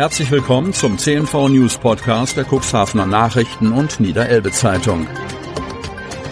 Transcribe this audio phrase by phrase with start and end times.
[0.00, 5.06] Herzlich willkommen zum CNV News Podcast der Cuxhavener Nachrichten und Niederelbe Zeitung.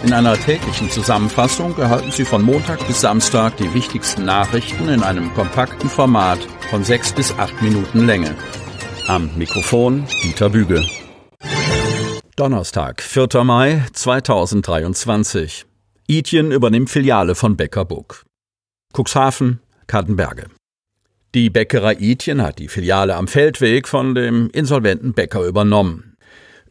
[0.03, 5.31] In einer täglichen Zusammenfassung erhalten Sie von Montag bis Samstag die wichtigsten Nachrichten in einem
[5.35, 6.39] kompakten Format
[6.71, 8.33] von sechs bis acht Minuten Länge.
[9.07, 10.83] Am Mikrofon Dieter Büge.
[12.37, 13.43] Donnerstag, 4.
[13.43, 15.67] Mai 2023.
[16.07, 18.25] Itjen übernimmt Filiale von Becker Buck.
[18.93, 20.47] Cuxhaven, Kartenberge.
[21.35, 26.17] Die Bäckerei Itjen hat die Filiale am Feldweg von dem insolventen Bäcker übernommen.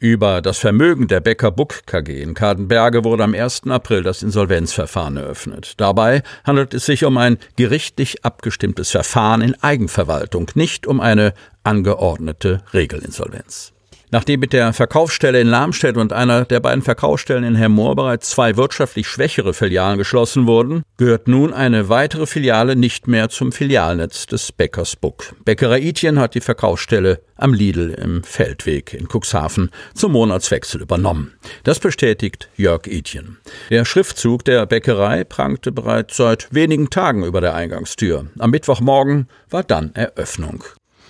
[0.01, 3.69] Über das Vermögen der Bäcker Buck KG in Kadenberge wurde am 1.
[3.69, 5.75] April das Insolvenzverfahren eröffnet.
[5.77, 12.61] Dabei handelt es sich um ein gerichtlich abgestimmtes Verfahren in Eigenverwaltung, nicht um eine angeordnete
[12.75, 13.73] Regelinsolvenz.
[14.11, 18.57] Nachdem mit der Verkaufsstelle in Lamstedt und einer der beiden Verkaufsstellen in Hermoor bereits zwei
[18.57, 24.53] wirtschaftlich schwächere Filialen geschlossen wurden, gehört nun eine weitere Filiale nicht mehr zum Filialnetz des
[24.53, 25.35] Bäckers Buck.
[25.45, 31.35] Bäckerei Itjen hat die Verkaufsstelle am Lidl im Feldweg in Cuxhaven zum Monatswechsel übernommen.
[31.65, 33.39] Das bestätigt Jörg Itjen.
[33.71, 38.27] Der Schriftzug der Bäckerei prangte bereits seit wenigen Tagen über der Eingangstür.
[38.39, 40.65] Am Mittwochmorgen war dann Eröffnung.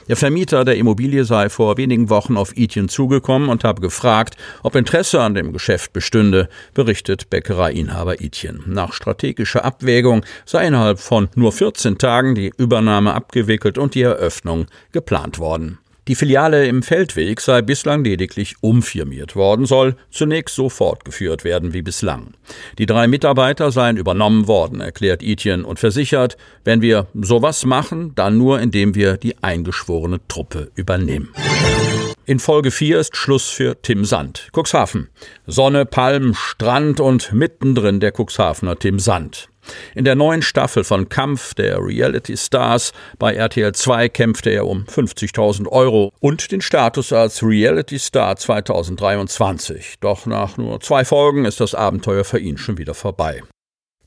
[0.08, 4.74] Der Vermieter der Immobilie sei vor wenigen Wochen auf Itjen zugekommen und habe gefragt, ob
[4.74, 8.62] Interesse an dem Geschäft bestünde, berichtet Bäckereiinhaber Itjen.
[8.66, 14.66] Nach strategischer Abwägung sei innerhalb von nur 14 Tagen die Übernahme abgewickelt und die Eröffnung
[14.92, 15.78] geplant worden.
[16.08, 21.82] Die Filiale im Feldweg sei bislang lediglich umfirmiert worden, soll zunächst so fortgeführt werden wie
[21.82, 22.32] bislang.
[22.78, 28.38] Die drei Mitarbeiter seien übernommen worden, erklärt Etienne und versichert, wenn wir sowas machen, dann
[28.38, 31.28] nur indem wir die eingeschworene Truppe übernehmen.
[32.28, 34.50] In Folge 4 ist Schluss für Tim Sand.
[34.54, 35.08] Cuxhaven.
[35.46, 39.48] Sonne, Palmen, Strand und mittendrin der Cuxhavener Tim Sand.
[39.94, 44.84] In der neuen Staffel von Kampf der Reality Stars bei RTL 2 kämpfte er um
[44.84, 49.94] 50.000 Euro und den Status als Reality Star 2023.
[50.00, 53.42] Doch nach nur zwei Folgen ist das Abenteuer für ihn schon wieder vorbei.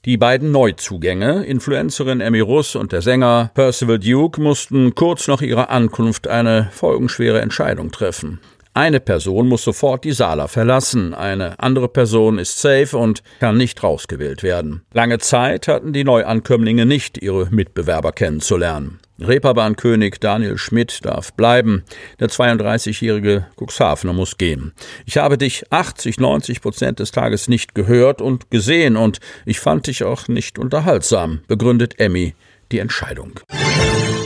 [0.04, 5.70] Die beiden Neuzugänge, Influencerin Emmy Russ und der Sänger Percival Duke, mussten kurz nach ihrer
[5.70, 8.40] Ankunft eine folgenschwere Entscheidung treffen.
[8.74, 13.84] Eine Person muss sofort die Sala verlassen, eine andere Person ist safe und kann nicht
[13.84, 14.82] rausgewählt werden.
[14.92, 19.01] Lange Zeit hatten die Neuankömmlinge nicht ihre Mitbewerber kennenzulernen.
[19.20, 21.84] Reeperbahnkönig Daniel Schmidt darf bleiben.
[22.20, 24.74] Der 32-jährige Cuxhavener muss gehen.
[25.06, 29.88] Ich habe dich 80, 90 Prozent des Tages nicht gehört und gesehen und ich fand
[29.88, 32.34] dich auch nicht unterhaltsam, begründet Emmy
[32.72, 33.40] die Entscheidung.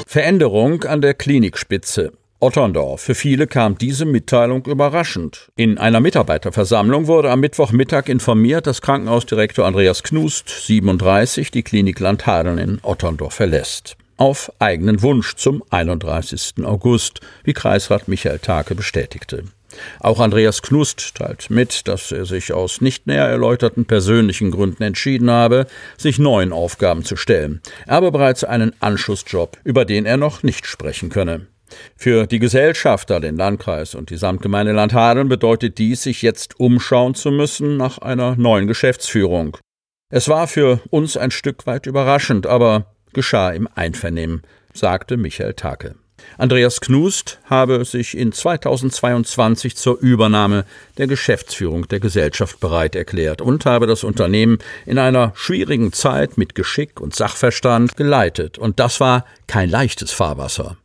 [0.07, 2.13] Veränderung an der Klinikspitze.
[2.39, 3.01] Otterndorf.
[3.01, 5.49] Für viele kam diese Mitteilung überraschend.
[5.55, 12.57] In einer Mitarbeiterversammlung wurde am Mittwochmittag informiert, dass Krankenhausdirektor Andreas Knust, 37, die Klinik Landhadeln
[12.57, 13.97] in Otterndorf verlässt.
[14.17, 16.63] Auf eigenen Wunsch zum 31.
[16.63, 19.43] August, wie Kreisrat Michael Take bestätigte.
[19.99, 25.29] Auch Andreas Knust teilt mit, dass er sich aus nicht näher erläuterten persönlichen Gründen entschieden
[25.29, 25.67] habe,
[25.97, 27.61] sich neuen Aufgaben zu stellen.
[27.85, 31.47] Er habe bereits einen Anschlussjob, über den er noch nicht sprechen könne.
[31.97, 37.31] Für die Gesellschafter, den Landkreis und die Samtgemeinde Landhadeln bedeutet dies, sich jetzt umschauen zu
[37.31, 39.57] müssen nach einer neuen Geschäftsführung.
[40.09, 44.43] Es war für uns ein Stück weit überraschend, aber geschah im Einvernehmen,
[44.73, 45.95] sagte Michael Take.
[46.37, 50.65] Andreas Knust habe sich in 2022 zur Übernahme
[50.97, 56.55] der Geschäftsführung der Gesellschaft bereit erklärt und habe das Unternehmen in einer schwierigen Zeit mit
[56.55, 58.57] Geschick und Sachverstand geleitet.
[58.57, 60.77] Und das war kein leichtes Fahrwasser.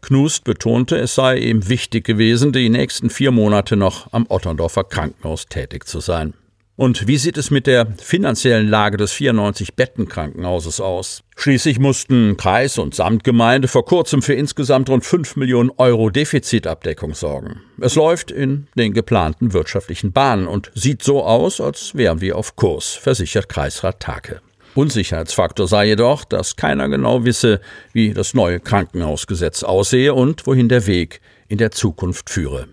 [0.00, 5.46] Knust betonte, es sei ihm wichtig gewesen, die nächsten vier Monate noch am Otterndorfer Krankenhaus
[5.46, 6.34] tätig zu sein.
[6.78, 11.24] Und wie sieht es mit der finanziellen Lage des 94-Betten-Krankenhauses aus?
[11.34, 17.62] Schließlich mussten Kreis und Samtgemeinde vor kurzem für insgesamt rund 5 Millionen Euro Defizitabdeckung sorgen.
[17.80, 22.54] Es läuft in den geplanten wirtschaftlichen Bahnen und sieht so aus, als wären wir auf
[22.54, 24.40] Kurs, versichert Kreisrat Take.
[24.76, 27.60] Unsicherheitsfaktor sei jedoch, dass keiner genau wisse,
[27.92, 32.68] wie das neue Krankenhausgesetz aussehe und wohin der Weg in der Zukunft führe.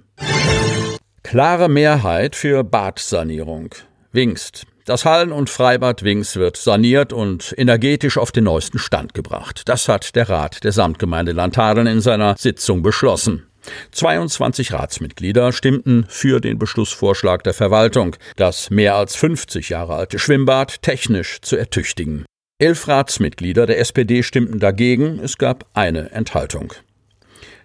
[1.23, 3.73] Klare Mehrheit für Badsanierung.
[4.15, 4.65] Wingst.
[4.85, 9.63] Das Hallen- und Freibad Wings wird saniert und energetisch auf den neuesten Stand gebracht.
[9.65, 13.47] Das hat der Rat der Samtgemeinde Landhadeln in seiner Sitzung beschlossen.
[13.91, 20.81] 22 Ratsmitglieder stimmten für den Beschlussvorschlag der Verwaltung, das mehr als 50 Jahre alte Schwimmbad
[20.81, 22.25] technisch zu ertüchtigen.
[22.59, 26.73] Elf Ratsmitglieder der SPD stimmten dagegen, es gab eine Enthaltung.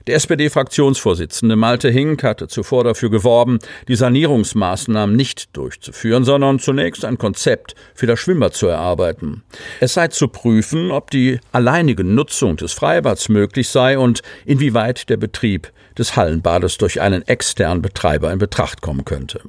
[0.06, 7.18] Der SPD-Fraktionsvorsitzende Malte Hink hatte zuvor dafür geworben, die Sanierungsmaßnahmen nicht durchzuführen, sondern zunächst ein
[7.18, 9.42] Konzept für das Schwimmbad zu erarbeiten.
[9.78, 15.18] Es sei zu prüfen, ob die alleinige Nutzung des Freibads möglich sei und inwieweit der
[15.18, 19.42] Betrieb des Hallenbades durch einen externen Betreiber in Betracht kommen könnte.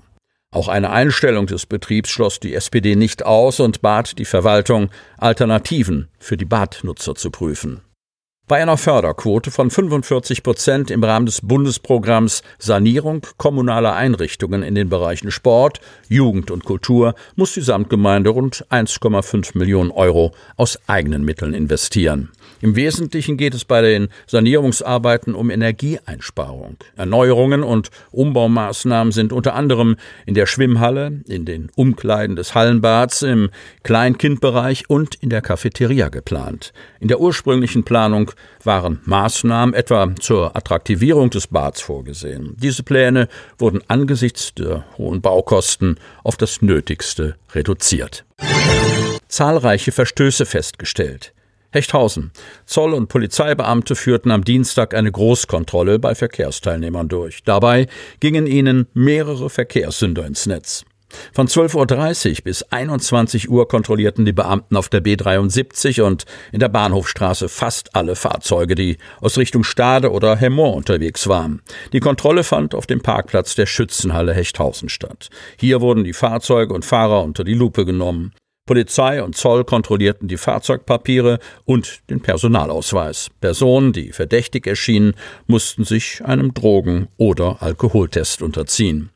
[0.53, 6.09] Auch eine Einstellung des Betriebs schloss die SPD nicht aus und bat die Verwaltung, Alternativen
[6.19, 7.79] für die Badnutzer zu prüfen.
[8.47, 14.89] Bei einer Förderquote von 45 Prozent im Rahmen des Bundesprogramms Sanierung kommunaler Einrichtungen in den
[14.89, 15.79] Bereichen Sport,
[16.09, 22.31] Jugend und Kultur muss die Samtgemeinde rund 1,5 Millionen Euro aus eigenen Mitteln investieren.
[22.59, 26.77] Im Wesentlichen geht es bei den Sanierungsarbeiten um Energieeinsparung.
[26.95, 29.95] Erneuerungen und Umbaumaßnahmen sind unter anderem
[30.25, 33.49] in der Schwimmhalle, in den Umkleiden des Hallenbads, im
[33.83, 36.73] Kleinkindbereich und in der Cafeteria geplant.
[36.99, 38.31] In der ursprünglichen Planung
[38.63, 42.55] waren Maßnahmen etwa zur Attraktivierung des Bads vorgesehen.
[42.57, 43.27] Diese Pläne
[43.57, 48.25] wurden angesichts der hohen Baukosten auf das Nötigste reduziert.
[49.27, 51.33] Zahlreiche Verstöße festgestellt.
[51.71, 52.31] Hechthausen.
[52.65, 57.43] Zoll- und Polizeibeamte führten am Dienstag eine Großkontrolle bei Verkehrsteilnehmern durch.
[57.43, 57.87] Dabei
[58.19, 60.85] gingen ihnen mehrere Verkehrssünder ins Netz.
[61.33, 66.69] Von 12.30 Uhr bis 21 Uhr kontrollierten die Beamten auf der B73 und in der
[66.69, 71.61] Bahnhofstraße fast alle Fahrzeuge, die aus Richtung Stade oder Hemmoor unterwegs waren.
[71.93, 75.29] Die Kontrolle fand auf dem Parkplatz der Schützenhalle Hechthausen statt.
[75.57, 78.33] Hier wurden die Fahrzeuge und Fahrer unter die Lupe genommen.
[78.71, 83.27] Polizei und Zoll kontrollierten die Fahrzeugpapiere und den Personalausweis.
[83.41, 85.15] Personen, die verdächtig erschienen,
[85.45, 89.09] mussten sich einem Drogen- oder Alkoholtest unterziehen.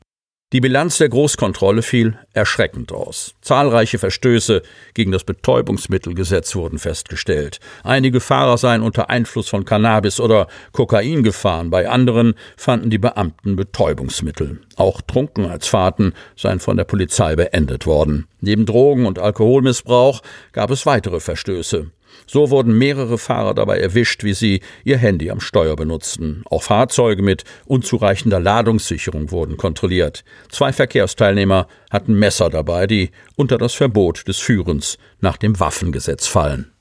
[0.55, 3.35] Die Bilanz der Großkontrolle fiel erschreckend aus.
[3.41, 4.61] Zahlreiche Verstöße
[4.93, 7.59] gegen das Betäubungsmittelgesetz wurden festgestellt.
[7.83, 13.57] Einige Fahrer seien unter Einfluss von Cannabis oder Kokain gefahren, bei anderen fanden die Beamten
[13.57, 14.61] Betäubungsmittel.
[14.77, 18.25] Auch Trunkenheitsfahrten seien von der Polizei beendet worden.
[18.39, 20.21] Neben Drogen- und Alkoholmissbrauch
[20.53, 21.91] gab es weitere Verstöße.
[22.27, 26.43] So wurden mehrere Fahrer dabei erwischt, wie sie ihr Handy am Steuer benutzten.
[26.49, 30.23] Auch Fahrzeuge mit unzureichender Ladungssicherung wurden kontrolliert.
[30.49, 36.71] Zwei Verkehrsteilnehmer hatten Messer dabei, die unter das Verbot des Führens nach dem Waffengesetz fallen.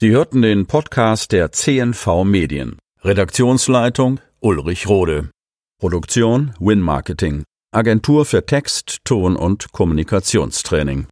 [0.00, 2.78] Sie hörten den Podcast der CNV Medien.
[3.02, 5.30] Redaktionsleitung Ulrich Rode.
[5.80, 7.44] Produktion Win Marketing.
[7.72, 11.06] Agentur für Text, Ton und Kommunikationstraining.